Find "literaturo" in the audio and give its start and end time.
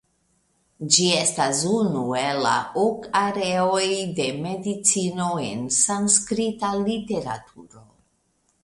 6.91-7.89